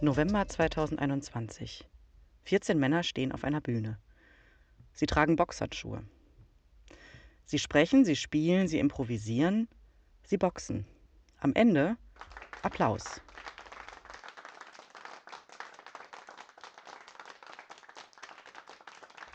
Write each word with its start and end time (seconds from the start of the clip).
November 0.00 0.46
2021. 0.46 1.88
14 2.44 2.78
Männer 2.78 3.02
stehen 3.02 3.32
auf 3.32 3.44
einer 3.44 3.62
Bühne. 3.62 3.98
Sie 4.92 5.06
tragen 5.06 5.36
Boxhandschuhe. 5.36 6.04
Sie 7.46 7.58
sprechen, 7.58 8.04
sie 8.04 8.14
spielen, 8.14 8.68
sie 8.68 8.78
improvisieren, 8.78 9.68
sie 10.22 10.36
boxen. 10.36 10.84
Am 11.40 11.54
Ende 11.54 11.96
Applaus. 12.60 13.22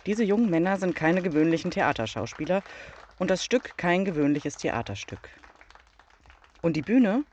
Diese 0.05 0.23
jungen 0.23 0.51
Männer 0.51 0.77
sind 0.77 0.95
keine 0.95 1.23
gewöhnlichen 1.23 1.71
Theaterschauspieler 1.71 2.61
und 3.17 3.31
das 3.31 3.43
Stück 3.43 3.77
kein 3.77 4.05
gewöhnliches 4.05 4.57
Theaterstück. 4.57 5.27
Und 6.61 6.75
die 6.75 6.83
Bühne, 6.83 7.23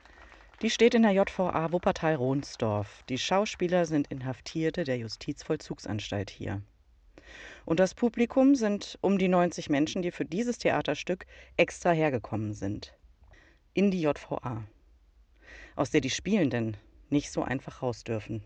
die 0.61 0.69
steht 0.69 0.93
in 0.93 1.03
der 1.03 1.11
JVA 1.11 1.71
Wuppertal-Rohnsdorf. 1.71 3.03
Die 3.07 3.17
Schauspieler 3.17 3.85
sind 3.85 4.07
Inhaftierte 4.07 4.83
der 4.83 4.97
Justizvollzugsanstalt 4.97 6.29
hier. 6.29 6.61
Und 7.65 7.79
das 7.79 7.93
Publikum 7.93 8.55
sind 8.55 8.97
um 9.01 9.17
die 9.17 9.29
90 9.29 9.69
Menschen, 9.69 10.01
die 10.01 10.11
für 10.11 10.25
dieses 10.25 10.57
Theaterstück 10.57 11.25
extra 11.55 11.91
hergekommen 11.91 12.53
sind. 12.53 12.93
In 13.73 13.91
die 13.91 14.01
JVA, 14.01 14.65
aus 15.75 15.91
der 15.91 16.01
die 16.01 16.09
Spielenden 16.09 16.75
nicht 17.09 17.31
so 17.31 17.41
einfach 17.41 17.81
raus 17.81 18.03
dürfen. 18.03 18.43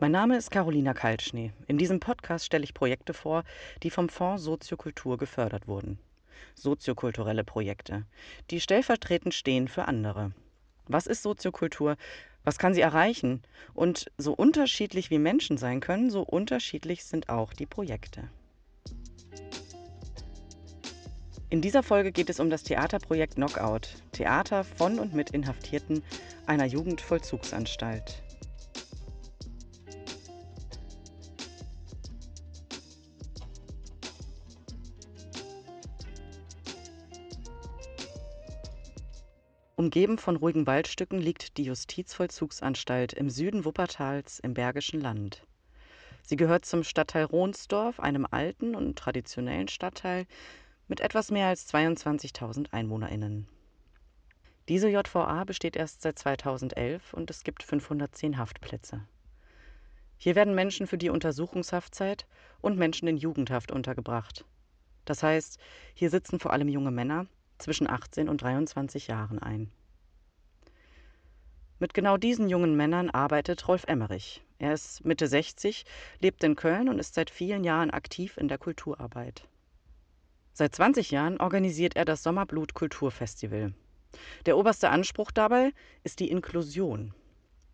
Mein 0.00 0.12
Name 0.12 0.36
ist 0.36 0.52
Carolina 0.52 0.94
Kaltschnee. 0.94 1.52
In 1.66 1.76
diesem 1.76 1.98
Podcast 1.98 2.44
stelle 2.44 2.62
ich 2.62 2.72
Projekte 2.72 3.12
vor, 3.12 3.42
die 3.82 3.90
vom 3.90 4.08
Fonds 4.08 4.44
Soziokultur 4.44 5.18
gefördert 5.18 5.66
wurden. 5.66 5.98
Soziokulturelle 6.54 7.42
Projekte, 7.42 8.06
die 8.52 8.60
stellvertretend 8.60 9.34
stehen 9.34 9.66
für 9.66 9.86
andere. 9.86 10.30
Was 10.86 11.08
ist 11.08 11.24
Soziokultur? 11.24 11.96
Was 12.44 12.58
kann 12.58 12.74
sie 12.74 12.80
erreichen? 12.80 13.42
Und 13.74 14.06
so 14.18 14.34
unterschiedlich 14.34 15.10
wie 15.10 15.18
Menschen 15.18 15.56
sein 15.56 15.80
können, 15.80 16.10
so 16.10 16.22
unterschiedlich 16.22 17.02
sind 17.04 17.28
auch 17.28 17.52
die 17.52 17.66
Projekte. 17.66 18.28
In 21.50 21.60
dieser 21.60 21.82
Folge 21.82 22.12
geht 22.12 22.30
es 22.30 22.38
um 22.38 22.50
das 22.50 22.62
Theaterprojekt 22.62 23.34
Knockout, 23.34 23.88
Theater 24.12 24.62
von 24.62 25.00
und 25.00 25.12
mit 25.12 25.30
Inhaftierten 25.30 26.04
einer 26.46 26.66
Jugendvollzugsanstalt. 26.66 28.22
Umgeben 39.88 40.18
von 40.18 40.36
ruhigen 40.36 40.66
Waldstücken 40.66 41.18
liegt 41.18 41.56
die 41.56 41.62
Justizvollzugsanstalt 41.62 43.14
im 43.14 43.30
Süden 43.30 43.64
Wuppertals 43.64 44.38
im 44.38 44.52
Bergischen 44.52 45.00
Land. 45.00 45.46
Sie 46.24 46.36
gehört 46.36 46.66
zum 46.66 46.84
Stadtteil 46.84 47.24
Rohnsdorf, 47.24 47.98
einem 47.98 48.26
alten 48.30 48.74
und 48.74 48.98
traditionellen 48.98 49.66
Stadtteil 49.68 50.26
mit 50.88 51.00
etwas 51.00 51.30
mehr 51.30 51.46
als 51.46 51.72
22.000 51.72 52.70
EinwohnerInnen. 52.70 53.48
Diese 54.68 54.90
JVA 54.90 55.44
besteht 55.44 55.74
erst 55.74 56.02
seit 56.02 56.18
2011 56.18 57.14
und 57.14 57.30
es 57.30 57.42
gibt 57.42 57.62
510 57.62 58.36
Haftplätze. 58.36 59.00
Hier 60.18 60.34
werden 60.34 60.54
Menschen 60.54 60.86
für 60.86 60.98
die 60.98 61.08
Untersuchungshaftzeit 61.08 62.26
und 62.60 62.76
Menschen 62.76 63.08
in 63.08 63.16
Jugendhaft 63.16 63.72
untergebracht. 63.72 64.44
Das 65.06 65.22
heißt, 65.22 65.58
hier 65.94 66.10
sitzen 66.10 66.40
vor 66.40 66.52
allem 66.52 66.68
junge 66.68 66.90
Männer, 66.90 67.24
zwischen 67.56 67.88
18 67.88 68.28
und 68.28 68.42
23 68.42 69.06
Jahren 69.06 69.38
ein. 69.38 69.72
Mit 71.80 71.94
genau 71.94 72.16
diesen 72.16 72.48
jungen 72.48 72.76
Männern 72.76 73.08
arbeitet 73.08 73.68
Rolf 73.68 73.84
Emmerich. 73.86 74.42
Er 74.58 74.72
ist 74.72 75.04
Mitte 75.04 75.28
60, 75.28 75.84
lebt 76.18 76.42
in 76.42 76.56
Köln 76.56 76.88
und 76.88 76.98
ist 76.98 77.14
seit 77.14 77.30
vielen 77.30 77.62
Jahren 77.62 77.90
aktiv 77.90 78.36
in 78.36 78.48
der 78.48 78.58
Kulturarbeit. 78.58 79.46
Seit 80.52 80.74
20 80.74 81.12
Jahren 81.12 81.40
organisiert 81.40 81.94
er 81.94 82.04
das 82.04 82.24
Sommerblut 82.24 82.74
Kulturfestival. 82.74 83.74
Der 84.46 84.58
oberste 84.58 84.90
Anspruch 84.90 85.30
dabei 85.30 85.70
ist 86.02 86.18
die 86.18 86.30
Inklusion. 86.30 87.14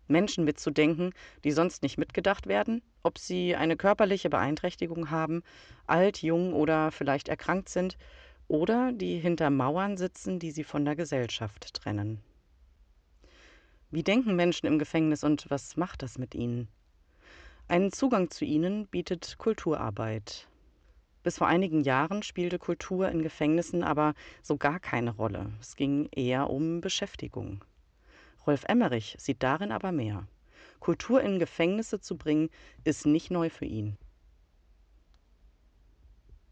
Menschen 0.07 0.43
mitzudenken, 0.43 1.11
die 1.43 1.51
sonst 1.51 1.81
nicht 1.81 1.97
mitgedacht 1.97 2.45
werden, 2.45 2.83
ob 3.01 3.17
sie 3.17 3.55
eine 3.55 3.75
körperliche 3.75 4.29
Beeinträchtigung 4.29 5.09
haben, 5.09 5.41
alt, 5.87 6.21
jung 6.21 6.53
oder 6.53 6.91
vielleicht 6.91 7.27
erkrankt 7.27 7.69
sind, 7.69 7.97
oder 8.47 8.91
die 8.91 9.17
hinter 9.17 9.49
Mauern 9.49 9.97
sitzen, 9.97 10.37
die 10.37 10.51
sie 10.51 10.63
von 10.63 10.85
der 10.85 10.95
Gesellschaft 10.95 11.73
trennen. 11.73 12.21
Wie 13.95 14.03
denken 14.03 14.35
Menschen 14.35 14.65
im 14.65 14.77
Gefängnis 14.77 15.23
und 15.23 15.49
was 15.49 15.77
macht 15.77 16.01
das 16.01 16.17
mit 16.17 16.35
ihnen? 16.35 16.67
Einen 17.69 17.93
Zugang 17.93 18.29
zu 18.29 18.43
ihnen 18.43 18.87
bietet 18.87 19.37
Kulturarbeit. 19.37 20.49
Bis 21.23 21.37
vor 21.37 21.47
einigen 21.47 21.79
Jahren 21.79 22.21
spielte 22.21 22.59
Kultur 22.59 23.07
in 23.07 23.23
Gefängnissen 23.23 23.85
aber 23.85 24.13
so 24.41 24.57
gar 24.57 24.81
keine 24.81 25.11
Rolle. 25.11 25.49
Es 25.61 25.77
ging 25.77 26.09
eher 26.11 26.49
um 26.49 26.81
Beschäftigung. 26.81 27.63
Rolf 28.45 28.65
Emmerich 28.67 29.15
sieht 29.17 29.41
darin 29.41 29.71
aber 29.71 29.93
mehr. 29.93 30.27
Kultur 30.81 31.21
in 31.21 31.39
Gefängnisse 31.39 32.01
zu 32.01 32.17
bringen, 32.17 32.49
ist 32.83 33.05
nicht 33.05 33.31
neu 33.31 33.49
für 33.49 33.63
ihn. 33.63 33.95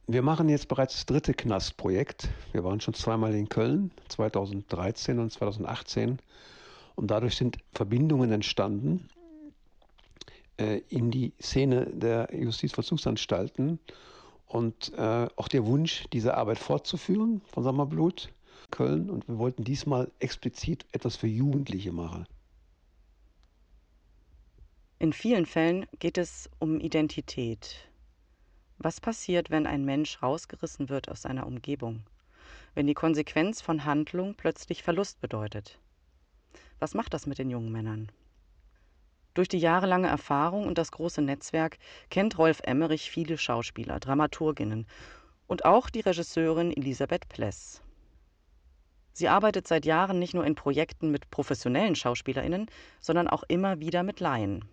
Wir 0.08 0.22
machen 0.22 0.48
jetzt 0.48 0.70
bereits 0.70 0.94
das 0.94 1.06
dritte 1.08 1.34
Knastprojekt. 1.34 2.30
Wir 2.54 2.64
waren 2.64 2.80
schon 2.80 2.94
zweimal 2.94 3.36
in 3.36 3.50
Köln, 3.50 3.92
2013 4.08 5.20
und 5.20 5.30
2018. 5.30 6.20
Und 6.96 7.10
dadurch 7.12 7.36
sind 7.36 7.58
Verbindungen 7.74 8.32
entstanden 8.32 9.08
äh, 10.58 10.82
in 10.90 11.12
die 11.12 11.34
Szene 11.42 11.88
der 11.88 12.30
Justizvollzugsanstalten 12.34 13.80
und 14.48 14.94
äh, 14.96 15.28
auch 15.36 15.48
der 15.48 15.66
Wunsch, 15.66 16.06
diese 16.14 16.36
Arbeit 16.36 16.60
fortzuführen 16.60 17.42
von 17.48 17.64
Sommerblut 17.64 18.30
Köln. 18.70 19.10
Und 19.10 19.28
wir 19.28 19.38
wollten 19.38 19.64
diesmal 19.64 20.12
explizit 20.20 20.86
etwas 20.92 21.16
für 21.16 21.28
Jugendliche 21.28 21.92
machen. 21.92 22.26
In 25.00 25.12
vielen 25.12 25.46
Fällen 25.46 25.86
geht 26.00 26.18
es 26.18 26.50
um 26.60 26.80
Identität, 26.80 27.90
was 28.78 29.00
passiert, 29.00 29.50
wenn 29.50 29.68
ein 29.68 29.86
Mensch 29.86 30.22
rausgerissen 30.22 30.90
wird 30.90 31.10
aus 31.10 31.22
seiner 31.22 31.48
Umgebung? 31.48 32.04
Wenn 32.74 32.88
die 32.88 32.94
Konsequenz 32.94 33.62
von 33.62 33.86
Handlung 33.86 34.36
plötzlich 34.36 34.84
Verlust 34.84 35.22
bedeutet? 35.22 35.80
Was 36.80 36.94
macht 36.94 37.14
das 37.14 37.28
mit 37.28 37.38
den 37.38 37.50
jungen 37.50 37.72
Männern? 37.72 38.12
Durch 39.34 39.48
die 39.48 39.58
jahrelange 39.58 40.08
Erfahrung 40.08 40.68
und 40.68 40.78
das 40.78 40.92
große 40.92 41.22
Netzwerk 41.22 41.78
kennt 42.10 42.38
Rolf 42.38 42.62
Emmerich 42.64 43.10
viele 43.10 43.38
Schauspieler, 43.38 44.00
Dramaturginnen 44.00 44.86
und 45.48 45.66
auch 45.66 45.90
die 45.90 46.02
Regisseurin 46.02 46.76
Elisabeth 46.76 47.28
Pless. 47.30 47.82
Sie 49.14 49.28
arbeitet 49.28 49.68
seit 49.68 49.86
Jahren 49.86 50.20
nicht 50.20 50.34
nur 50.34 50.46
in 50.46 50.56
Projekten 50.56 51.12
mit 51.12 51.30
professionellen 51.30 51.96
Schauspielerinnen, 51.96 52.68
sondern 53.00 53.28
auch 53.28 53.44
immer 53.48 53.80
wieder 53.80 54.04
mit 54.04 54.20
Laien. 54.20 54.66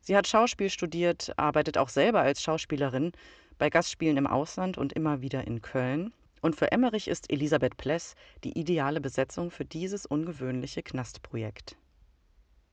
Sie 0.00 0.16
hat 0.16 0.28
Schauspiel 0.28 0.70
studiert, 0.70 1.32
arbeitet 1.38 1.78
auch 1.78 1.88
selber 1.88 2.20
als 2.20 2.42
Schauspielerin 2.42 3.12
bei 3.58 3.70
Gastspielen 3.70 4.18
im 4.18 4.26
Ausland 4.26 4.78
und 4.78 4.92
immer 4.92 5.20
wieder 5.20 5.46
in 5.46 5.62
Köln. 5.62 6.12
Und 6.46 6.54
für 6.54 6.70
Emmerich 6.70 7.08
ist 7.08 7.32
Elisabeth 7.32 7.76
Pless 7.76 8.14
die 8.44 8.56
ideale 8.56 9.00
Besetzung 9.00 9.50
für 9.50 9.64
dieses 9.64 10.06
ungewöhnliche 10.06 10.80
Knastprojekt. 10.80 11.76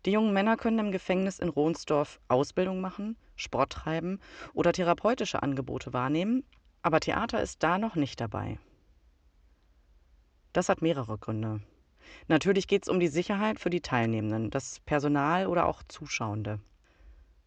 Die 0.06 0.12
jungen 0.12 0.31
Männer 0.31 0.58
können 0.58 0.78
im 0.78 0.92
Gefängnis 0.92 1.40
in 1.40 1.50
Rohnsdorf 1.50 2.20
Ausbildung 2.28 2.81
machen, 2.81 3.18
Sport 3.36 3.72
treiben 3.72 4.20
oder 4.54 4.74
therapeutische 4.74 5.42
Angebote 5.42 5.92
wahrnehmen, 5.92 6.44
aber 6.84 7.00
Theater 7.00 7.42
ist 7.42 7.64
da 7.64 7.80
noch 7.80 7.96
nicht 7.96 8.22
dabei. 8.22 8.60
Das 10.52 10.70
hat 10.70 10.84
mehrere 10.84 11.18
Gründe. 11.18 11.60
Natürlich 12.28 12.68
geht 12.68 12.84
es 12.84 12.90
um 12.90 13.00
die 13.00 13.08
Sicherheit 13.08 13.60
für 13.60 13.72
die 13.72 13.81
Teilnehmenden, 13.81 14.52
das 14.52 14.81
Personal 14.81 15.48
oder 15.48 15.66
auch 15.66 15.81
Zuschauende. 15.88 16.60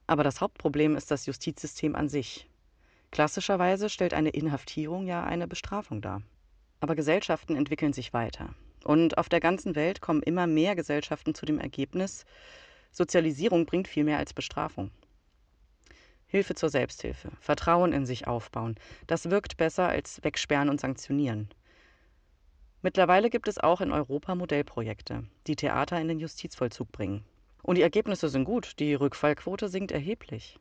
Aber 0.09 0.25
das 0.25 0.41
Hauptproblem 0.41 0.97
ist 0.97 1.13
das 1.13 1.27
Justizsystem 1.27 1.95
an 1.95 2.09
sich. 2.09 2.51
Klassischerweise 3.11 3.89
stellt 3.89 4.15
eine 4.15 4.31
Inhaftierung 4.31 5.07
ja 5.07 5.25
eine 5.25 5.49
Bestrafung 5.49 6.03
dar. 6.03 6.23
Aber 6.81 6.95
Gesellschaften 6.95 7.57
entwickeln 7.57 7.93
sich 7.93 8.13
weiter. 8.13 8.55
Und 8.85 9.19
auf 9.19 9.29
der 9.29 9.41
ganzen 9.41 9.75
Welt 9.75 10.01
kommen 10.01 10.23
immer 10.23 10.47
mehr 10.47 10.77
Gesellschaften 10.77 11.35
zu 11.35 11.47
dem 11.47 11.59
Ergebnis, 11.59 12.25
Sozialisierung 12.93 13.67
bringt 13.67 13.89
viel 13.89 14.05
mehr 14.05 14.19
als 14.19 14.33
Bestrafung. 14.33 14.91
Hilfe 16.27 16.55
zur 16.55 16.71
Selbsthilfe, 16.71 17.31
Vertrauen 17.41 17.93
in 17.93 18.07
sich 18.07 18.27
aufbauen, 18.27 18.77
das 19.07 19.31
wirkt 19.31 19.57
besser 19.57 19.89
als 19.89 20.23
wegsperren 20.25 20.69
und 20.69 20.81
sanktionieren. 20.81 21.49
Mittlerweile 22.83 23.31
gibt 23.31 23.49
es 23.49 23.59
auch 23.59 23.81
in 23.81 23.93
Europa 23.93 24.35
Modellprojekte, 24.35 25.25
die 25.47 25.57
Theater 25.57 26.01
in 26.01 26.09
den 26.09 26.21
Justizvollzug 26.21 26.93
bringen. 26.93 27.25
Und 27.63 27.77
die 27.77 27.83
Ergebnisse 27.83 28.29
sind 28.29 28.45
gut. 28.45 28.79
Die 28.79 28.95
Rückfallquote 28.95 29.69
sinkt 29.69 29.91
erheblich. 29.91 30.59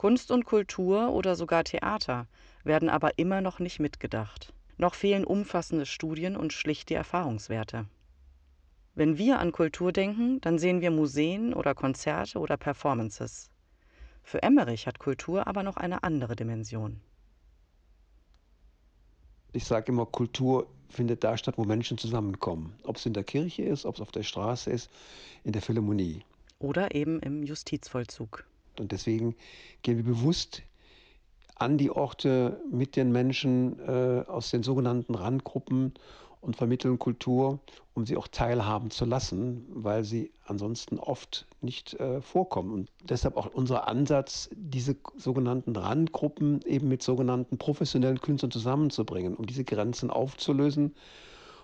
Kunst 0.00 0.30
und 0.30 0.46
Kultur 0.46 1.10
oder 1.10 1.36
sogar 1.36 1.62
Theater 1.62 2.26
werden 2.64 2.88
aber 2.88 3.18
immer 3.18 3.42
noch 3.42 3.58
nicht 3.58 3.80
mitgedacht. 3.80 4.54
Noch 4.78 4.94
fehlen 4.94 5.26
umfassende 5.26 5.84
Studien 5.84 6.38
und 6.38 6.54
schlichte 6.54 6.94
Erfahrungswerte. 6.94 7.84
Wenn 8.94 9.18
wir 9.18 9.38
an 9.38 9.52
Kultur 9.52 9.92
denken, 9.92 10.40
dann 10.40 10.58
sehen 10.58 10.80
wir 10.80 10.90
Museen 10.90 11.52
oder 11.52 11.74
Konzerte 11.74 12.38
oder 12.38 12.56
Performances. 12.56 13.50
Für 14.22 14.42
Emmerich 14.42 14.86
hat 14.86 14.98
Kultur 14.98 15.46
aber 15.46 15.62
noch 15.62 15.76
eine 15.76 16.02
andere 16.02 16.34
Dimension. 16.34 16.98
Ich 19.52 19.66
sage 19.66 19.92
immer, 19.92 20.06
Kultur 20.06 20.66
findet 20.88 21.24
da 21.24 21.36
statt, 21.36 21.58
wo 21.58 21.64
Menschen 21.64 21.98
zusammenkommen. 21.98 22.74
Ob 22.84 22.96
es 22.96 23.04
in 23.04 23.12
der 23.12 23.24
Kirche 23.24 23.64
ist, 23.64 23.84
ob 23.84 23.96
es 23.96 24.00
auf 24.00 24.12
der 24.12 24.22
Straße 24.22 24.70
ist, 24.70 24.90
in 25.44 25.52
der 25.52 25.60
Philharmonie. 25.60 26.24
Oder 26.58 26.94
eben 26.94 27.20
im 27.20 27.42
Justizvollzug. 27.42 28.46
Und 28.78 28.92
deswegen 28.92 29.34
gehen 29.82 29.96
wir 29.96 30.04
bewusst 30.04 30.62
an 31.56 31.76
die 31.76 31.90
Orte 31.90 32.60
mit 32.70 32.96
den 32.96 33.12
Menschen 33.12 33.78
äh, 33.80 34.24
aus 34.26 34.50
den 34.50 34.62
sogenannten 34.62 35.14
Randgruppen 35.14 35.92
und 36.40 36.56
vermitteln 36.56 36.98
Kultur, 36.98 37.60
um 37.94 38.06
sie 38.06 38.16
auch 38.16 38.28
teilhaben 38.28 38.90
zu 38.90 39.04
lassen, 39.04 39.66
weil 39.68 40.04
sie 40.04 40.32
ansonsten 40.46 40.98
oft 40.98 41.46
nicht 41.60 41.94
äh, 42.00 42.22
vorkommen. 42.22 42.72
Und 42.72 42.90
deshalb 43.02 43.36
auch 43.36 43.52
unser 43.52 43.88
Ansatz, 43.88 44.48
diese 44.54 44.96
sogenannten 45.16 45.76
Randgruppen 45.76 46.62
eben 46.64 46.88
mit 46.88 47.02
sogenannten 47.02 47.58
professionellen 47.58 48.20
Künstlern 48.20 48.50
zusammenzubringen, 48.50 49.34
um 49.36 49.44
diese 49.44 49.64
Grenzen 49.64 50.10
aufzulösen, 50.10 50.94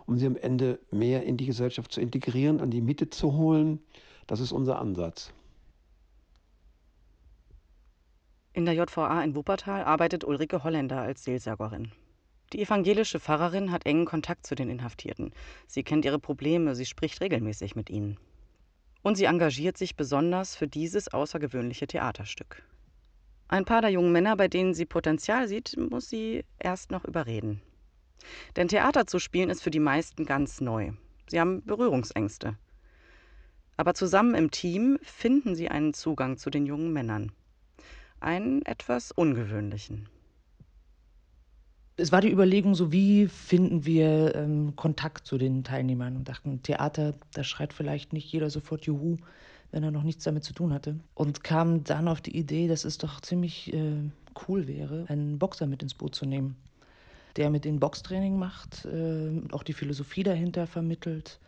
um 0.07 0.19
sie 0.19 0.27
am 0.27 0.37
Ende 0.37 0.79
mehr 0.91 1.25
in 1.25 1.39
die 1.39 1.47
Gesellschaft 1.47 1.91
zu 1.93 2.01
integrieren, 2.03 2.61
an 2.61 2.71
die 2.71 2.83
Mitte 2.83 3.09
zu 3.09 3.33
holen. 3.33 3.81
Das 4.27 4.41
ist 4.41 4.53
unser 4.53 4.79
Ansatz. 4.79 5.33
In 8.57 8.65
der 8.65 8.73
JVA 8.73 9.23
in 9.23 9.35
Wuppertal 9.35 9.85
arbeitet 9.85 10.25
Ulrike 10.25 10.65
Holländer 10.65 11.03
als 11.03 11.25
Seelsorgerin. 11.25 11.93
Die 12.55 12.63
evangelische 12.63 13.21
Pfarrerin 13.21 13.71
hat 13.71 13.85
engen 13.85 14.07
Kontakt 14.07 14.47
zu 14.47 14.55
den 14.55 14.71
Inhaftierten. 14.71 15.35
Sie 15.67 15.83
kennt 15.83 16.07
ihre 16.07 16.19
Probleme, 16.19 16.75
sie 16.75 16.87
spricht 16.87 17.21
regelmäßig 17.21 17.77
mit 17.77 17.91
ihnen. 17.91 18.19
Und 19.03 19.17
sie 19.17 19.27
engagiert 19.27 19.77
sich 19.77 19.95
besonders 19.95 20.57
für 20.57 20.67
dieses 20.67 21.13
außergewöhnliche 21.13 21.87
Theaterstück. 21.87 22.63
Ein 23.49 23.67
paar 23.67 23.83
der 23.83 23.91
jungen 23.91 24.11
Männer, 24.11 24.39
bei 24.39 24.49
denen 24.49 24.73
sie 24.73 24.87
Potenzial 24.87 25.49
sieht, 25.49 25.77
muss 25.77 26.09
sie 26.09 26.43
erst 26.59 26.91
noch 26.91 27.05
überreden. 27.05 27.61
Denn 28.57 28.69
Theater 28.69 29.07
zu 29.07 29.19
spielen 29.19 29.51
ist 29.51 29.63
für 29.63 29.71
die 29.71 29.81
meisten 29.81 30.25
ganz 30.25 30.63
neu. 30.63 30.93
Sie 31.29 31.39
haben 31.39 31.63
Berührungsängste. 31.63 32.57
Aber 33.77 33.93
zusammen 33.93 34.35
im 34.35 34.51
Team 34.51 34.99
finden 35.03 35.55
sie 35.55 35.69
einen 35.69 35.93
Zugang 35.93 36.39
zu 36.39 36.49
den 36.49 36.65
jungen 36.65 36.95
Männern 36.95 37.33
einen 38.21 38.63
etwas 38.63 39.13
ungewöhnlichen. 39.13 40.09
Es 41.99 42.13
war 42.13 42.21
die 42.21 42.31
Überlegung, 42.31 42.75
so 42.75 42.93
wie 42.93 43.27
finden 43.27 43.87
wir 43.87 44.35
ähm, 44.35 44.77
Kontakt 44.77 45.27
zu 45.27 45.39
den 45.39 45.65
Teilnehmern 45.65 46.17
und 46.17 46.29
dachten, 46.29 46.63
Theater, 46.63 47.15
da 47.33 47.43
schreit 47.43 47.73
vielleicht 47.73 48.13
nicht 48.13 48.31
jeder 48.31 48.51
sofort 48.51 48.85
Juhu, 48.85 49.17
wenn 49.71 49.83
er 49.83 49.91
noch 49.91 50.03
nichts 50.03 50.25
damit 50.25 50.45
zu 50.45 50.53
tun 50.53 50.75
hatte. 50.75 51.01
Und 51.15 51.43
kam 51.43 51.85
dann 51.85 52.09
auf 52.09 52.21
die 52.21 52.37
Idee, 52.37 52.69
dass 52.69 52.85
es 52.85 52.99
doch 52.99 53.21
ziemlich 53.23 53.73
äh, 53.73 54.11
cool 54.47 54.67
wäre, 54.67 55.07
einen 55.09 55.39
Boxer 55.39 55.67
mit 55.67 55.83
ins 55.83 55.95
Boot 55.95 56.15
zu 56.15 56.27
nehmen, 56.27 56.57
der 57.37 57.49
mit 57.49 57.65
den 57.65 57.81
Boxtraining 57.81 58.39
macht, 58.39 58.85
äh, 58.85 59.41
auch 59.53 59.63
die 59.63 59.73
Philosophie 59.73 60.23
dahinter 60.23 60.67
vermittelt, 60.67 61.41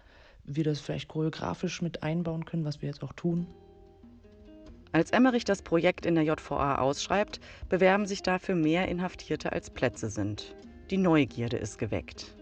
wir 0.44 0.64
das 0.64 0.80
vielleicht 0.80 1.08
choreografisch 1.08 1.82
mit 1.82 2.02
einbauen 2.02 2.46
können, 2.46 2.64
was 2.64 2.80
wir 2.80 2.88
jetzt 2.88 3.02
auch 3.02 3.12
tun. 3.12 3.46
Als 4.92 5.10
Emmerich 5.10 5.44
das 5.44 5.62
Projekt 5.62 6.06
in 6.06 6.14
der 6.14 6.24
JVA 6.24 6.76
ausschreibt, 6.76 7.40
bewerben 7.68 8.06
sich 8.06 8.22
dafür 8.22 8.54
mehr 8.54 8.88
Inhaftierte 8.88 9.52
als 9.52 9.70
Plätze 9.70 10.08
sind. 10.08 10.54
Die 10.90 10.96
Neugierde 10.96 11.58
ist 11.58 11.78
geweckt. 11.78 12.34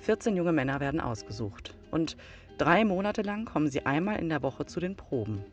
14 0.00 0.36
junge 0.36 0.52
Männer 0.52 0.80
werden 0.80 1.00
ausgesucht 1.00 1.74
und 1.90 2.16
drei 2.58 2.84
Monate 2.84 3.22
lang 3.22 3.44
kommen 3.44 3.70
sie 3.70 3.86
einmal 3.86 4.18
in 4.18 4.28
der 4.28 4.42
Woche 4.42 4.66
zu 4.66 4.80
den 4.80 4.96
Proben. 4.96 5.44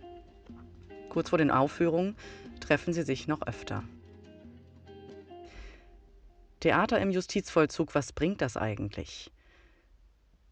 Kurz 1.09 1.29
vor 1.29 1.37
den 1.37 1.51
Aufführungen 1.51 2.15
treffen 2.59 2.93
sie 2.93 3.03
sich 3.03 3.27
noch 3.27 3.41
öfter. 3.45 3.83
Theater 6.59 6.99
im 6.99 7.11
Justizvollzug, 7.11 7.93
was 7.93 8.13
bringt 8.13 8.41
das 8.41 8.57
eigentlich? 8.57 9.31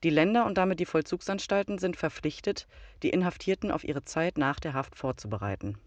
Die 0.04 0.10
Länder 0.10 0.46
und 0.46 0.58
damit 0.58 0.80
die 0.80 0.86
Vollzugsanstalten 0.86 1.78
sind 1.78 1.96
verpflichtet, 1.96 2.68
die 3.02 3.10
Inhaftierten 3.10 3.72
auf 3.72 3.84
ihre 3.84 4.04
Zeit 4.04 4.38
nach 4.38 4.60
der 4.60 4.74
Haft 4.74 4.96
vorzubereiten. 4.96 5.78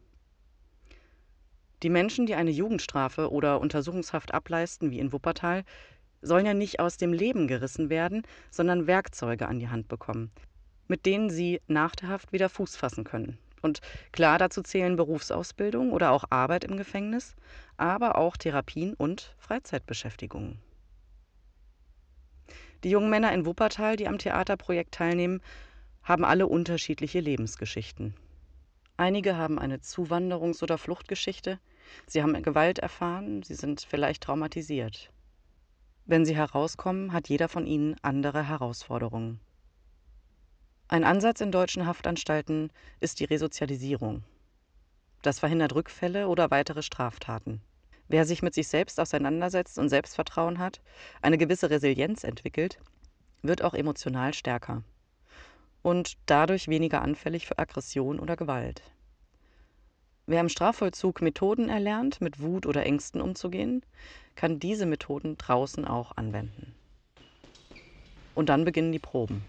Die 1.83 1.91
Menschen, 1.91 2.27
die 2.27 2.35
eine 2.35 2.51
Jugendstrafe 2.51 3.31
oder 3.31 3.61
Untersuchungshaft 3.61 4.35
ableisten, 4.35 4.91
wie 4.91 4.99
in 4.99 5.13
Wuppertal, 5.13 5.65
sollen 6.23 6.47
ja 6.47 6.55
nicht 6.55 6.81
aus 6.81 6.97
dem 6.97 7.13
Leben 7.13 7.47
gerissen 7.47 7.91
werden, 7.91 8.23
sondern 8.51 8.89
Werkzeuge 8.89 9.47
an 9.47 9.61
die 9.61 9.69
Hand 9.69 9.87
bekommen, 9.87 10.33
mit 10.89 11.07
denen 11.07 11.31
sie 11.31 11.61
nach 11.69 11.95
der 11.95 12.09
Haft 12.09 12.33
wieder 12.33 12.49
Fuß 12.49 12.77
fassen 12.77 13.05
können. 13.05 13.39
Und 13.63 13.81
klar 14.13 14.39
dazu 14.39 14.63
zählen 14.63 14.97
Berufsausbildung 14.97 15.93
oder 15.93 16.11
auch 16.11 16.25
Arbeit 16.31 16.65
im 16.65 16.77
Gefängnis, 16.77 17.37
aber 17.77 18.17
auch 18.19 18.37
Therapien 18.37 18.95
und 18.95 19.35
Freizeitbeschäftigungen. 19.39 20.59
Die 22.85 22.91
jungen 22.91 23.11
Männer 23.11 23.33
in 23.33 23.45
Wuppertal, 23.45 23.97
die 23.97 24.07
am 24.07 24.19
Theaterprojekt 24.19 24.95
teilnehmen, 24.95 25.41
haben 26.03 26.25
alle 26.25 26.47
unterschiedliche 26.47 27.21
Lebensgeschichten. 27.21 28.15
Einige 28.97 29.37
haben 29.37 29.59
eine 29.59 29.79
Zuwanderungs- 29.79 30.63
oder 30.63 30.79
Fluchtgeschichte, 30.79 31.59
sie 32.07 32.23
haben 32.23 32.41
Gewalt 32.43 32.79
erfahren, 32.79 33.43
sie 33.43 33.55
sind 33.55 33.81
vielleicht 33.81 34.23
traumatisiert. 34.23 35.13
Wenn 36.05 36.25
sie 36.25 36.37
herauskommen, 36.37 37.13
hat 37.13 37.29
jeder 37.29 37.49
von 37.49 37.67
ihnen 37.67 37.97
andere 38.03 38.49
Herausforderungen. 38.49 39.41
Ein 40.89 41.05
Ansatz 41.05 41.43
in 41.43 41.53
deutschen 41.53 41.85
Haftanstalten 41.85 42.71
ist 42.99 43.21
die 43.21 43.25
Resozialisierung. 43.25 44.25
Das 45.21 45.39
verhindert 45.39 45.75
Rückfälle 45.75 46.29
oder 46.29 46.51
weitere 46.51 46.83
Straftaten. 46.83 47.61
Wer 48.09 48.25
sich 48.25 48.43
mit 48.43 48.55
sich 48.55 48.69
selbst 48.69 48.99
auseinandersetzt 48.99 49.79
und 49.79 49.89
Selbstvertrauen 49.89 50.59
hat, 50.59 50.81
eine 51.21 51.39
gewisse 51.39 51.71
Resilienz 51.71 52.25
entwickelt, 52.25 52.79
wird 53.43 53.62
auch 53.62 53.75
emotional 53.75 54.35
stärker 54.35 54.83
und 55.83 56.17
dadurch 56.27 56.69
weniger 56.69 57.03
anfällig 57.03 57.47
für 57.47 57.59
Aggression 57.59 58.19
oder 58.19 58.37
Gewalt. 58.37 58.83
Wer 60.27 60.41
im 60.41 60.49
Strafvollzug 60.49 61.23
Methoden 61.23 61.69
erlernt, 61.69 62.21
mit 62.21 62.41
Wut 62.41 62.67
oder 62.67 62.85
Ängsten 62.85 63.21
umzugehen, 63.21 63.83
kann 64.35 64.59
diese 64.59 64.85
Methoden 64.85 65.38
draußen 65.38 65.87
auch 65.87 66.17
anwenden. 66.17 66.75
Und 68.35 68.50
dann 68.50 68.65
beginnen 68.65 68.93
die 68.93 68.99
Proben. 68.99 69.43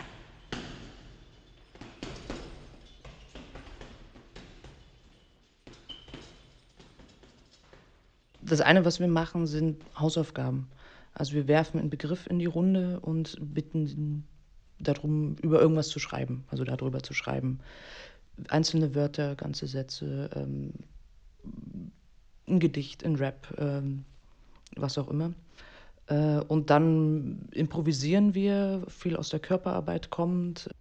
Das 8.49 8.61
eine, 8.61 8.83
was 8.83 8.99
wir 8.99 9.07
machen, 9.07 9.45
sind 9.45 9.83
Hausaufgaben. 9.97 10.67
Also 11.13 11.33
wir 11.33 11.47
werfen 11.47 11.79
einen 11.79 11.91
Begriff 11.91 12.25
in 12.25 12.39
die 12.39 12.47
Runde 12.47 12.99
und 12.99 13.37
bitten 13.39 14.27
darum, 14.79 15.35
über 15.43 15.61
irgendwas 15.61 15.89
zu 15.89 15.99
schreiben, 15.99 16.45
also 16.47 16.63
darüber 16.63 17.03
zu 17.03 17.13
schreiben. 17.13 17.59
Einzelne 18.47 18.95
Wörter, 18.95 19.35
ganze 19.35 19.67
Sätze, 19.67 20.31
ähm, 20.33 20.73
ein 22.47 22.59
Gedicht, 22.59 23.05
ein 23.05 23.17
Rap, 23.17 23.53
ähm, 23.59 24.03
was 24.75 24.97
auch 24.97 25.09
immer. 25.09 25.33
Äh, 26.07 26.39
und 26.47 26.71
dann 26.71 27.49
improvisieren 27.51 28.33
wir, 28.33 28.83
viel 28.87 29.15
aus 29.15 29.29
der 29.29 29.41
Körperarbeit 29.41 30.09
kommt. 30.09 30.71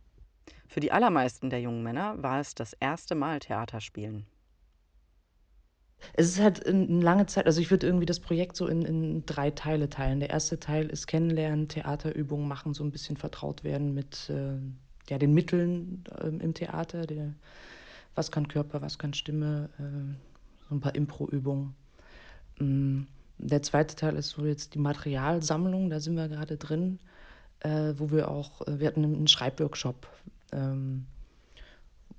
Für 0.68 0.80
die 0.80 0.92
allermeisten 0.92 1.50
der 1.50 1.60
jungen 1.60 1.82
Männer 1.82 2.22
war 2.22 2.40
es 2.40 2.54
das 2.54 2.72
erste 2.72 3.14
Mal 3.14 3.40
Theaterspielen. 3.40 4.24
Es 6.14 6.28
ist 6.28 6.40
halt 6.40 6.66
eine 6.66 7.00
lange 7.00 7.26
Zeit, 7.26 7.46
also 7.46 7.60
ich 7.60 7.70
würde 7.70 7.86
irgendwie 7.86 8.06
das 8.06 8.20
Projekt 8.20 8.56
so 8.56 8.66
in, 8.66 8.82
in 8.82 9.26
drei 9.26 9.50
Teile 9.50 9.88
teilen. 9.88 10.20
Der 10.20 10.30
erste 10.30 10.60
Teil 10.60 10.88
ist 10.88 11.06
Kennenlernen, 11.06 11.68
Theaterübungen 11.68 12.48
machen, 12.48 12.74
so 12.74 12.84
ein 12.84 12.90
bisschen 12.90 13.16
vertraut 13.16 13.64
werden 13.64 13.94
mit 13.94 14.30
äh, 14.30 14.58
ja, 15.10 15.18
den 15.18 15.34
Mitteln 15.34 16.04
äh, 16.20 16.28
im 16.28 16.54
Theater. 16.54 17.06
Der, 17.06 17.34
was 18.14 18.30
kann 18.30 18.48
Körper, 18.48 18.82
was 18.82 18.98
kann 18.98 19.14
Stimme, 19.14 19.70
äh, 19.78 20.14
so 20.68 20.74
ein 20.74 20.80
paar 20.80 20.94
Impro-Übungen. 20.94 21.74
Mm, 22.58 23.02
der 23.38 23.62
zweite 23.62 23.94
Teil 23.96 24.16
ist 24.16 24.30
so 24.30 24.44
jetzt 24.44 24.74
die 24.74 24.80
Materialsammlung, 24.80 25.90
da 25.90 26.00
sind 26.00 26.16
wir 26.16 26.28
gerade 26.28 26.56
drin, 26.56 26.98
äh, 27.60 27.94
wo 27.96 28.10
wir 28.10 28.28
auch, 28.28 28.66
äh, 28.66 28.80
wir 28.80 28.88
hatten 28.88 29.04
einen 29.04 29.28
Schreibworkshop. 29.28 30.08
Ähm, 30.52 31.06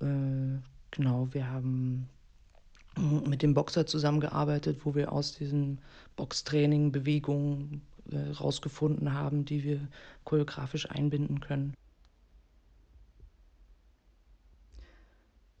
äh, 0.00 0.58
genau, 0.90 1.28
wir 1.32 1.50
haben 1.50 2.08
mit 3.00 3.42
dem 3.42 3.54
Boxer 3.54 3.86
zusammengearbeitet, 3.86 4.80
wo 4.84 4.94
wir 4.94 5.12
aus 5.12 5.32
diesem 5.32 5.78
Boxtraining 6.16 6.92
Bewegungen 6.92 7.82
äh, 8.10 8.30
rausgefunden 8.32 9.14
haben, 9.14 9.44
die 9.44 9.64
wir 9.64 9.80
choreografisch 10.24 10.90
einbinden 10.90 11.40
können. 11.40 11.74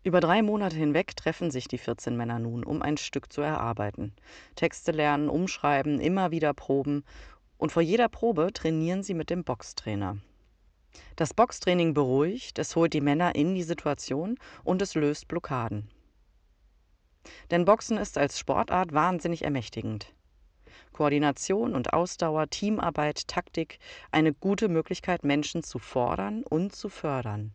Über 0.02 0.20
drei 0.20 0.40
Monate 0.42 0.76
hinweg 0.76 1.14
treffen 1.14 1.50
sich 1.50 1.68
die 1.68 1.76
14 1.76 2.16
Männer 2.16 2.38
nun, 2.38 2.64
um 2.64 2.80
ein 2.80 2.96
Stück 2.96 3.30
zu 3.30 3.42
erarbeiten. 3.42 4.14
Texte 4.54 4.92
lernen, 4.92 5.28
umschreiben, 5.28 6.00
immer 6.00 6.30
wieder 6.30 6.54
proben. 6.54 7.04
Und 7.58 7.70
vor 7.70 7.82
jeder 7.82 8.08
Probe 8.08 8.50
trainieren 8.54 9.02
sie 9.02 9.12
mit 9.12 9.28
dem 9.28 9.44
Boxtrainer. 9.44 10.16
Das 11.16 11.34
Boxtraining 11.34 11.92
beruhigt, 11.92 12.58
es 12.58 12.74
holt 12.76 12.94
die 12.94 13.02
Männer 13.02 13.34
in 13.34 13.54
die 13.54 13.62
Situation 13.62 14.38
und 14.64 14.80
es 14.80 14.94
löst 14.94 15.28
Blockaden. 15.28 15.88
Denn 17.50 17.64
Boxen 17.64 17.96
ist 17.96 18.18
als 18.18 18.38
Sportart 18.38 18.92
wahnsinnig 18.92 19.42
ermächtigend. 19.42 20.12
Koordination 20.92 21.74
und 21.74 21.92
Ausdauer, 21.92 22.50
Teamarbeit, 22.50 23.26
Taktik, 23.26 23.78
eine 24.10 24.34
gute 24.34 24.68
Möglichkeit, 24.68 25.24
Menschen 25.24 25.62
zu 25.62 25.78
fordern 25.78 26.42
und 26.42 26.74
zu 26.74 26.88
fördern. 26.88 27.52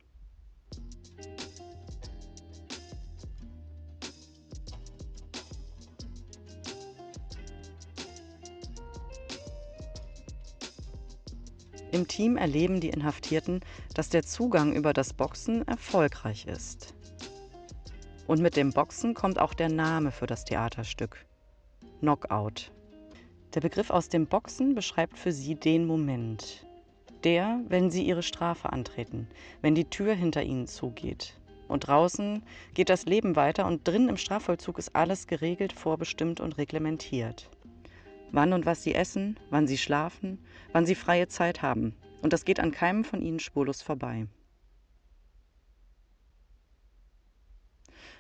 Im 11.92 12.08
Team 12.08 12.36
erleben 12.36 12.82
die 12.82 12.90
Inhaftierten, 12.90 13.62
dass 13.94 14.10
der 14.10 14.24
Zugang 14.24 14.74
über 14.74 14.92
das 14.92 15.14
Boxen 15.14 15.66
erfolgreich 15.68 16.48
ist. 16.48 16.95
Und 18.28 18.42
mit 18.42 18.56
dem 18.56 18.72
Boxen 18.72 19.14
kommt 19.14 19.40
auch 19.40 19.54
der 19.54 19.70
Name 19.70 20.12
für 20.12 20.28
das 20.28 20.46
Theaterstück. 20.46 21.26
Knockout. 22.00 22.72
Der 23.54 23.62
Begriff 23.62 23.90
aus 23.90 24.10
dem 24.10 24.28
Boxen 24.28 24.76
beschreibt 24.76 25.18
für 25.18 25.32
sie 25.32 25.56
den 25.56 25.86
Moment. 25.86 26.66
Der, 27.24 27.62
wenn 27.68 27.90
sie 27.90 28.04
ihre 28.04 28.24
Strafe 28.24 28.72
antreten, 28.72 29.28
wenn 29.62 29.76
die 29.76 29.90
Tür 29.90 30.14
hinter 30.14 30.44
ihnen 30.44 30.68
zugeht. 30.68 31.40
Und 31.68 31.88
draußen 31.88 32.44
geht 32.74 32.90
das 32.90 33.06
Leben 33.06 33.36
weiter 33.36 33.66
und 33.66 33.88
drin 33.88 34.10
im 34.10 34.18
Strafvollzug 34.18 34.78
ist 34.78 34.96
alles 34.96 35.26
geregelt, 35.26 35.74
vorbestimmt 35.74 36.40
und 36.40 36.58
reglementiert 36.58 37.50
wann 38.36 38.54
und 38.54 38.66
was 38.66 38.84
sie 38.84 38.94
essen, 38.94 39.40
wann 39.50 39.68
sie 39.68 39.78
schlafen, 39.78 40.40
wann 40.74 40.86
sie 40.86 40.96
freie 40.96 41.28
Zeit 41.28 41.62
haben. 41.62 41.96
Und 42.22 42.34
das 42.34 42.46
geht 42.46 42.60
an 42.60 42.72
keinem 42.72 43.04
von 43.04 43.22
ihnen 43.22 43.40
spurlos 43.40 43.82
vorbei. 43.82 44.28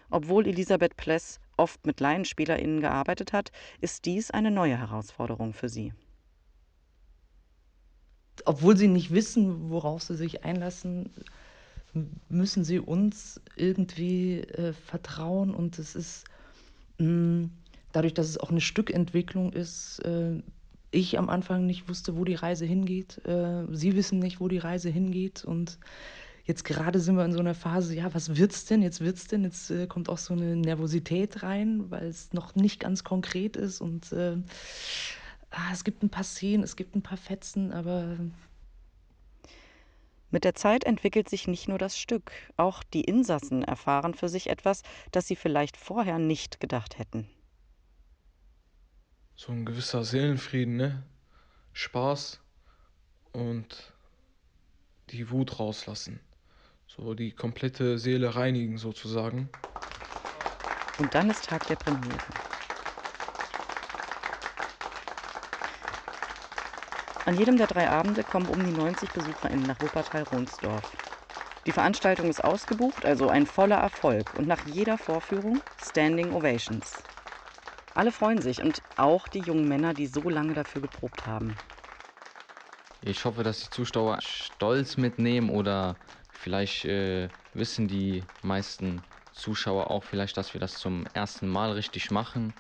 Obwohl 0.09 0.47
Elisabeth 0.47 0.95
Pless 0.97 1.39
oft 1.57 1.85
mit 1.85 2.00
LaienspielerInnen 2.00 2.81
gearbeitet 2.81 3.33
hat, 3.33 3.51
ist 3.81 4.05
dies 4.05 4.31
eine 4.31 4.51
neue 4.51 4.77
Herausforderung 4.77 5.53
für 5.53 5.69
sie. 5.69 5.93
Obwohl 8.45 8.75
sie 8.75 8.88
nicht 8.88 9.12
wissen, 9.12 9.69
worauf 9.69 10.03
sie 10.03 10.15
sich 10.15 10.43
einlassen, 10.43 11.09
müssen 12.27 12.63
sie 12.63 12.79
uns 12.79 13.41
irgendwie 13.55 14.41
äh, 14.41 14.74
vertrauen 14.74 15.55
und 15.55 15.79
es 15.79 15.95
ist 15.95 16.25
mh, 16.97 17.07
mm, 17.07 17.51
dadurch, 17.93 18.13
dass 18.13 18.27
es 18.27 18.38
auch 18.38 18.51
eine 18.51 18.62
Stückentwicklung 18.62 19.53
ist, 19.53 20.00
äh, 20.00 20.41
ich 20.91 21.17
am 21.17 21.29
Anfang 21.29 21.65
nicht 21.65 21.89
wusste, 21.89 22.17
wo 22.17 22.24
die 22.24 22.35
Reise 22.35 22.65
hingeht. 22.65 23.21
Äh, 23.25 23.65
Sie 23.71 23.95
wissen 23.95 24.19
nicht, 24.19 24.39
wo 24.39 24.47
die 24.47 24.57
Reise 24.57 24.89
hingeht. 24.89 25.43
Und 25.43 25.77
jetzt 26.45 26.63
gerade 26.63 26.99
sind 26.99 27.15
wir 27.15 27.25
in 27.25 27.33
so 27.33 27.39
einer 27.39 27.53
Phase, 27.53 27.95
ja, 27.95 28.13
was 28.13 28.37
wird's 28.37 28.65
denn? 28.65 28.81
Jetzt 28.81 29.01
wird's 29.01 29.27
denn? 29.27 29.43
Jetzt 29.43 29.69
äh, 29.69 29.87
kommt 29.87 30.09
auch 30.09 30.17
so 30.17 30.33
eine 30.33 30.55
Nervosität 30.55 31.43
rein, 31.43 31.91
weil 31.91 32.05
es 32.05 32.33
noch 32.33 32.55
nicht 32.55 32.79
ganz 32.79 33.03
konkret 33.03 33.57
ist. 33.57 33.81
Und 33.81 34.11
äh, 34.13 34.37
ah, 35.51 35.71
es 35.73 35.83
gibt 35.83 36.03
ein 36.03 36.09
paar 36.09 36.23
Szenen, 36.23 36.63
es 36.63 36.75
gibt 36.75 36.95
ein 36.95 37.03
paar 37.03 37.17
Fetzen, 37.17 37.71
aber 37.71 38.17
mit 40.31 40.43
der 40.43 40.55
Zeit 40.55 40.83
entwickelt 40.83 41.29
sich 41.29 41.47
nicht 41.47 41.67
nur 41.67 41.77
das 41.77 41.97
Stück, 41.97 42.31
auch 42.57 42.83
die 42.83 43.03
Insassen 43.03 43.63
erfahren 43.63 44.13
für 44.13 44.29
sich 44.29 44.49
etwas, 44.49 44.83
das 45.11 45.27
sie 45.27 45.35
vielleicht 45.35 45.77
vorher 45.77 46.19
nicht 46.19 46.59
gedacht 46.59 46.97
hätten 46.97 47.29
so 49.35 49.51
ein 49.51 49.65
gewisser 49.65 50.03
Seelenfrieden, 50.03 50.77
ne? 50.77 51.03
Spaß 51.73 52.39
und 53.33 53.93
die 55.09 55.29
Wut 55.29 55.59
rauslassen. 55.59 56.21
So 56.97 57.13
die 57.13 57.31
komplette 57.31 57.97
Seele 57.97 58.35
reinigen 58.35 58.77
sozusagen. 58.77 59.49
Und 60.97 61.13
dann 61.13 61.29
ist 61.29 61.45
Tag 61.45 61.67
der 61.67 61.75
Premiere. 61.75 62.19
An 67.25 67.35
jedem 67.35 67.57
der 67.57 67.67
drei 67.67 67.89
Abende 67.89 68.23
kommen 68.23 68.47
um 68.47 68.63
die 68.63 68.71
90 68.71 69.09
BesucherInnen 69.09 69.65
nach 69.65 69.79
Wuppertal-Ronsdorf. 69.81 70.91
Die 71.65 71.71
Veranstaltung 71.71 72.29
ist 72.29 72.43
ausgebucht, 72.43 73.03
also 73.03 73.29
ein 73.29 73.47
voller 73.47 73.77
Erfolg. 73.77 74.33
Und 74.35 74.47
nach 74.47 74.65
jeder 74.67 74.97
Vorführung 74.97 75.59
Standing 75.81 76.31
Ovations. 76.33 76.93
Alle 77.95 78.11
freuen 78.11 78.41
sich 78.41 78.61
und 78.61 78.81
auch 78.97 79.27
die 79.27 79.39
jungen 79.39 79.67
Männer, 79.67 79.93
die 79.93 80.05
so 80.05 80.29
lange 80.29 80.53
dafür 80.53 80.83
geprobt 80.83 81.25
haben. 81.25 81.55
Ich 83.01 83.25
hoffe, 83.25 83.43
dass 83.43 83.61
die 83.61 83.69
Zuschauer 83.69 84.19
stolz 84.21 84.97
mitnehmen 84.97 85.49
oder 85.49 85.95
vielleicht 86.45 86.85
äh, 86.85 87.27
wissen 87.55 87.87
die 87.87 88.21
meisten 88.43 89.01
Zuschauer 89.33 89.89
auch 89.89 90.03
vielleicht, 90.03 90.37
dass 90.37 90.53
wir 90.53 90.61
das 90.61 90.77
zum 90.77 91.07
ersten 91.15 91.47
Mal 91.47 91.71
richtig 91.71 92.11
machen 92.11 92.53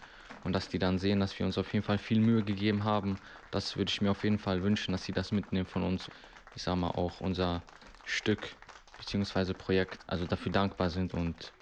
und 0.43 0.53
dass 0.53 0.69
die 0.69 0.79
dann 0.79 0.97
sehen, 0.97 1.19
dass 1.19 1.37
wir 1.37 1.45
uns 1.45 1.59
auf 1.59 1.71
jeden 1.71 1.85
Fall 1.85 1.99
viel 1.99 2.19
Mühe 2.19 2.41
gegeben 2.41 2.83
haben. 2.83 3.19
Das 3.51 3.77
würde 3.77 3.91
ich 3.91 4.01
mir 4.01 4.09
auf 4.09 4.23
jeden 4.23 4.39
Fall 4.39 4.63
wünschen, 4.63 4.91
dass 4.91 5.03
sie 5.03 5.11
das 5.11 5.31
mitnehmen 5.31 5.67
von 5.67 5.83
uns. 5.83 6.09
Ich 6.55 6.63
sage 6.63 6.77
mal 6.77 6.89
auch 6.89 7.21
unser 7.21 7.61
Stück 8.05 8.55
bzw. 8.97 9.53
Projekt, 9.53 9.99
also 10.07 10.25
dafür 10.25 10.51
dankbar 10.51 10.89
sind 10.89 11.13
und 11.13 11.53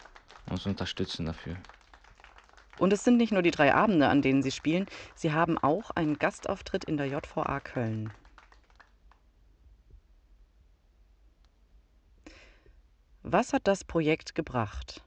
uns 0.50 0.66
unterstützen 0.66 1.26
dafür. 1.26 1.58
Und 2.80 2.94
es 2.94 3.04
sind 3.04 3.18
nicht 3.18 3.34
nur 3.34 3.42
die 3.42 3.52
drei 3.52 3.74
Abende, 3.74 4.08
an 4.08 4.22
denen 4.22 4.42
sie 4.42 4.52
spielen, 4.52 4.86
sie 5.14 5.34
haben 5.34 5.58
auch 5.58 5.92
einen 5.92 6.18
Gastauftritt 6.18 6.86
in 6.86 6.96
der 6.96 7.08
JVA 7.08 7.60
Köln. 7.60 8.14
Was 13.24 13.54
hat 13.54 13.68
das 13.68 13.86
Projekt 13.86 14.36
gebracht? 14.36 15.02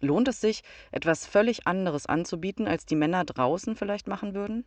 Lohnt 0.00 0.26
es 0.28 0.40
sich, 0.40 0.62
etwas 0.90 1.26
völlig 1.26 1.66
anderes 1.66 2.06
anzubieten, 2.06 2.66
als 2.66 2.86
die 2.86 2.96
Männer 2.96 3.24
draußen 3.24 3.76
vielleicht 3.76 4.08
machen 4.08 4.34
würden? 4.34 4.64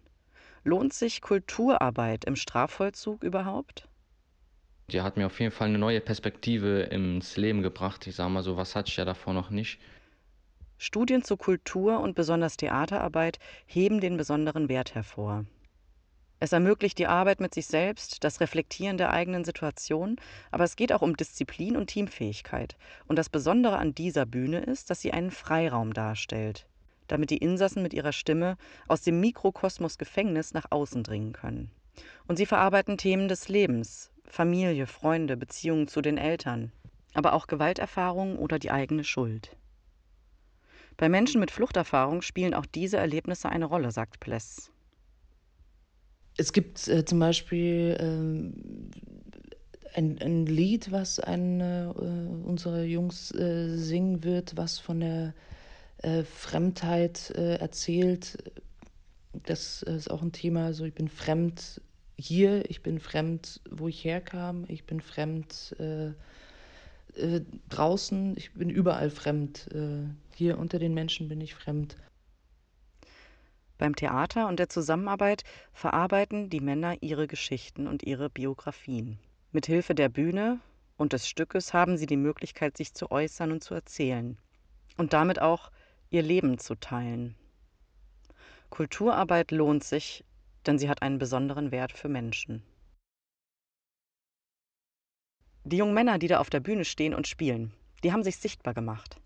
Lohnt 0.63 0.93
sich 0.93 1.21
Kulturarbeit 1.21 2.25
im 2.25 2.35
Strafvollzug 2.35 3.23
überhaupt? 3.23 3.87
Die 4.91 5.01
hat 5.01 5.17
mir 5.17 5.25
auf 5.25 5.39
jeden 5.39 5.51
Fall 5.51 5.69
eine 5.69 5.79
neue 5.79 5.99
Perspektive 5.99 6.81
ins 6.83 7.37
Leben 7.37 7.63
gebracht. 7.63 8.05
Ich 8.05 8.15
sage 8.15 8.29
mal 8.29 8.43
so, 8.43 8.55
was 8.55 8.75
hatte 8.75 8.89
ich 8.89 8.97
ja 8.97 9.05
davor 9.05 9.33
noch 9.33 9.49
nicht. 9.49 9.79
Studien 10.77 11.23
zur 11.23 11.39
Kultur 11.39 12.01
und 12.01 12.15
besonders 12.15 12.57
Theaterarbeit 12.57 13.39
heben 13.65 13.99
den 13.99 14.17
besonderen 14.17 14.69
Wert 14.69 14.93
hervor. 14.93 15.45
Es 16.43 16.53
ermöglicht 16.53 16.97
die 16.97 17.05
Arbeit 17.05 17.39
mit 17.39 17.53
sich 17.53 17.67
selbst, 17.67 18.23
das 18.23 18.41
Reflektieren 18.41 18.97
der 18.97 19.11
eigenen 19.11 19.43
Situation, 19.43 20.15
aber 20.49 20.63
es 20.63 20.75
geht 20.75 20.91
auch 20.91 21.03
um 21.03 21.15
Disziplin 21.15 21.77
und 21.77 21.85
Teamfähigkeit. 21.85 22.77
Und 23.05 23.17
das 23.17 23.29
Besondere 23.29 23.77
an 23.77 23.93
dieser 23.93 24.25
Bühne 24.25 24.61
ist, 24.61 24.89
dass 24.89 25.01
sie 25.01 25.13
einen 25.13 25.29
Freiraum 25.29 25.93
darstellt, 25.93 26.65
damit 27.07 27.29
die 27.29 27.37
Insassen 27.37 27.83
mit 27.83 27.93
ihrer 27.93 28.11
Stimme 28.11 28.57
aus 28.87 29.03
dem 29.03 29.19
Mikrokosmos 29.19 29.99
Gefängnis 29.99 30.55
nach 30.55 30.65
außen 30.71 31.03
dringen 31.03 31.31
können. 31.31 31.69
Und 32.27 32.37
sie 32.37 32.47
verarbeiten 32.47 32.97
Themen 32.97 33.27
des 33.27 33.47
Lebens, 33.47 34.09
Familie, 34.25 34.87
Freunde, 34.87 35.37
Beziehungen 35.37 35.87
zu 35.87 36.01
den 36.01 36.17
Eltern, 36.17 36.71
aber 37.13 37.33
auch 37.33 37.45
Gewalterfahrungen 37.45 38.37
oder 38.37 38.57
die 38.57 38.71
eigene 38.71 39.03
Schuld. 39.03 39.55
Bei 40.97 41.07
Menschen 41.07 41.39
mit 41.39 41.51
Fluchterfahrung 41.51 42.23
spielen 42.23 42.55
auch 42.55 42.65
diese 42.65 42.97
Erlebnisse 42.97 43.47
eine 43.47 43.65
Rolle, 43.65 43.91
sagt 43.91 44.19
Pless. 44.19 44.70
Es 46.41 46.53
gibt 46.53 46.87
äh, 46.87 47.05
zum 47.05 47.19
Beispiel 47.19 47.95
äh, 47.99 49.95
ein, 49.95 50.17
ein, 50.19 50.47
Lied, 50.47 50.91
was 50.91 51.19
eine 51.19 51.93
äh, 51.95 52.47
unserer 52.47 52.81
Jungs 52.81 53.31
äh, 53.35 53.77
singen 53.77 54.23
wird, 54.23 54.57
was 54.57 54.79
von 54.79 55.01
der 55.01 55.35
äh, 55.99 56.23
Fremdheit 56.23 57.31
äh, 57.37 57.57
erzählt. 57.57 58.39
Das 59.43 59.83
ist 59.83 60.09
auch 60.09 60.23
ein 60.23 60.31
Thema. 60.31 60.65
Also 60.65 60.83
ich 60.83 60.95
bin 60.95 61.09
fremd 61.09 61.79
hier, 62.17 62.67
ich 62.71 62.81
bin 62.81 62.99
fremd, 62.99 63.61
wo 63.69 63.87
ich 63.87 64.03
herkam, 64.03 64.65
ich 64.67 64.85
bin 64.85 64.99
fremd 64.99 65.75
draußen, 67.69 68.35
ich 68.37 68.53
bin 68.53 68.69
überall 68.69 69.09
fremd. 69.09 69.69
Hier 70.35 70.57
unter 70.57 70.79
den 70.79 70.93
Menschen 70.93 71.29
bin 71.29 71.41
ich 71.41 71.55
fremd. 71.55 71.95
Beim 73.81 73.95
Theater 73.95 74.47
und 74.47 74.59
der 74.59 74.69
Zusammenarbeit 74.69 75.43
verarbeiten 75.73 76.51
die 76.51 76.59
Männer 76.59 77.01
ihre 77.01 77.25
Geschichten 77.25 77.87
und 77.87 78.03
ihre 78.03 78.29
Biografien. 78.29 79.17
Mit 79.51 79.65
Hilfe 79.65 79.95
der 79.95 80.07
Bühne 80.07 80.59
und 80.97 81.13
des 81.13 81.27
Stückes 81.27 81.73
haben 81.73 81.97
sie 81.97 82.05
die 82.05 82.15
Möglichkeit, 82.15 82.77
sich 82.77 82.93
zu 82.93 83.09
äußern 83.09 83.51
und 83.51 83.63
zu 83.63 83.73
erzählen 83.73 84.37
und 84.97 85.13
damit 85.13 85.41
auch 85.41 85.71
ihr 86.11 86.21
Leben 86.21 86.59
zu 86.59 86.75
teilen. 86.75 87.33
Kulturarbeit 88.69 89.49
lohnt 89.49 89.83
sich, 89.83 90.25
denn 90.67 90.77
sie 90.77 90.87
hat 90.87 91.01
einen 91.01 91.17
besonderen 91.17 91.71
Wert 91.71 91.91
für 91.91 92.07
Menschen. 92.07 92.61
Die 95.63 95.77
jungen 95.77 95.95
Männer, 95.95 96.19
die 96.19 96.27
da 96.27 96.37
auf 96.37 96.51
der 96.51 96.59
Bühne 96.59 96.85
stehen 96.85 97.15
und 97.15 97.27
spielen, 97.27 97.73
die 98.03 98.13
haben 98.13 98.23
sich 98.23 98.37
sichtbar 98.37 98.75
gemacht. 98.75 99.20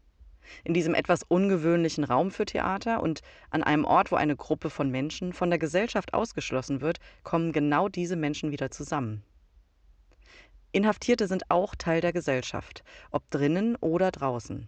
In 0.64 0.74
diesem 0.74 0.94
etwas 0.94 1.24
ungewöhnlichen 1.24 2.04
Raum 2.04 2.32
für 2.32 2.46
Theater 2.46 3.02
und 3.02 3.22
an 3.50 3.64
einem 3.64 3.86
Ort, 3.86 4.12
wo 4.12 4.16
eine 4.16 4.36
Gruppe 4.36 4.70
von 4.70 4.90
Menschen 4.90 5.34
von 5.34 5.50
der 5.50 5.60
Gesellschaft 5.60 6.14
ausgeschlossen 6.14 6.82
wird, 6.82 7.00
kommen 7.24 7.52
genau 7.52 7.90
diese 7.90 8.16
Menschen 8.16 8.52
wieder 8.52 8.72
zusammen. 8.72 9.24
Inhaftierte 10.72 11.28
sind 11.28 11.50
auch 11.50 11.74
Teil 11.75 12.02
der 12.02 12.12
Gesellschaft, 12.12 12.84
ob 13.12 13.30
drinnen 13.30 13.78
oder 13.78 14.12
draußen. 14.12 14.68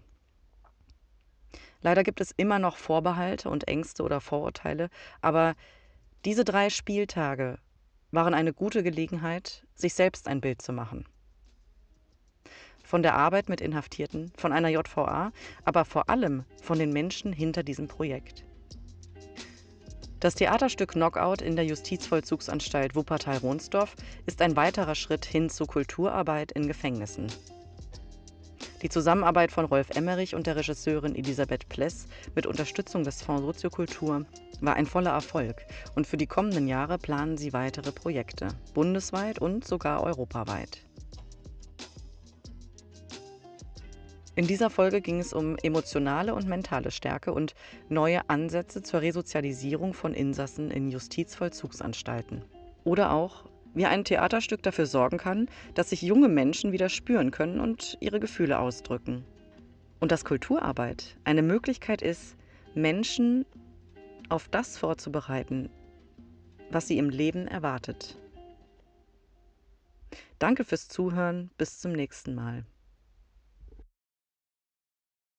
Leider 1.82 2.04
gibt 2.04 2.22
es 2.22 2.32
immer 2.38 2.60
noch 2.60 2.78
Vorbehalte 2.78 3.50
und 3.50 3.68
Ängste 3.68 4.04
oder 4.04 4.22
Vorurteile, 4.22 4.90
aber 5.22 5.56
diese 6.26 6.44
drei 6.44 6.70
Spieltage 6.70 7.60
waren 8.12 8.34
eine 8.34 8.54
gute 8.54 8.84
Gelegenheit, 8.84 9.66
sich 9.76 9.94
selbst 9.94 10.28
ein 10.28 10.42
Bild 10.42 10.62
zu 10.62 10.74
machen. 10.74 11.06
Von 12.88 13.04
der 13.04 13.16
Arbeit 13.16 13.50
mit 13.50 13.60
Inhaftierten, 13.60 14.32
von 14.38 14.54
einer 14.54 14.70
JVA, 14.70 15.34
aber 15.66 15.84
vor 15.84 16.10
allem 16.10 16.46
von 16.64 16.80
den 16.80 16.94
Menschen 16.94 17.34
hinter 17.34 17.62
diesem 17.62 17.90
Projekt. 17.90 18.46
Das 20.22 20.36
Theaterstück 20.36 20.94
Knockout 20.94 21.42
in 21.42 21.58
der 21.58 21.66
Justizvollzugsanstalt 21.66 22.96
Wuppertal-Ronsdorf 22.96 23.94
ist 24.26 24.42
ein 24.42 24.56
weiterer 24.56 24.96
Schritt 24.96 25.26
hin 25.26 25.50
zu 25.50 25.66
Kulturarbeit 25.66 26.54
in 26.54 26.66
Gefängnissen. 26.66 27.28
Die 28.82 28.90
Zusammenarbeit 28.90 29.52
von 29.52 29.66
Rolf 29.66 29.90
Emmerich 29.90 30.34
und 30.34 30.48
der 30.48 30.56
Regisseurin 30.56 31.14
Elisabeth 31.14 31.68
Pless 31.68 32.08
mit 32.36 32.46
Unterstützung 32.46 33.04
des 33.04 33.22
Fonds 33.22 33.42
Soziokultur 33.42 34.26
war 34.62 34.76
ein 34.76 34.86
voller 34.86 35.12
Erfolg 35.12 35.58
und 35.96 36.08
für 36.08 36.16
die 36.16 36.26
kommenden 36.26 36.70
Jahre 36.70 36.98
planen 36.98 37.38
sie 37.38 37.52
weitere 37.52 37.92
Projekte, 37.92 38.48
bundesweit 38.74 39.40
und 39.40 39.68
sogar 39.68 40.04
europaweit. 40.04 40.87
In 44.38 44.46
dieser 44.46 44.70
Folge 44.70 45.02
ging 45.02 45.20
es 45.20 45.34
um 45.34 45.58
emotionale 45.64 46.36
und 46.36 46.48
mentale 46.48 46.92
Stärke 46.92 47.34
und 47.34 47.56
neue 47.90 48.30
Ansätze 48.30 48.84
zur 48.84 49.02
Resozialisierung 49.02 49.96
von 49.96 50.14
Insassen 50.14 50.70
in 50.70 50.90
Justizvollzugsanstalten. 50.90 52.46
Oder 52.84 53.14
auch 53.14 53.46
wie 53.74 53.88
ein 53.88 54.06
Theaterstück 54.06 54.62
dafür 54.62 54.86
sorgen 54.86 55.18
kann, 55.18 55.50
dass 55.74 55.90
sich 55.90 56.04
junge 56.04 56.30
Menschen 56.30 56.72
wieder 56.72 56.88
spüren 56.88 57.32
können 57.32 57.60
und 57.60 57.98
ihre 58.00 58.20
Gefühle 58.20 58.60
ausdrücken. 58.60 59.26
Und 60.00 60.12
dass 60.12 60.24
Kulturarbeit 60.24 61.18
eine 61.24 61.42
Möglichkeit 61.42 62.04
ist, 62.04 62.36
Menschen 62.76 63.44
auf 64.30 64.50
das 64.50 64.78
vorzubereiten, 64.78 65.72
was 66.70 66.88
sie 66.88 67.00
im 67.00 67.10
Leben 67.10 67.48
erwartet. 67.48 68.20
Danke 70.38 70.64
fürs 70.64 70.90
Zuhören, 70.90 71.50
bis 71.58 71.80
zum 71.80 71.94
nächsten 71.94 72.36
Mal. 72.36 72.66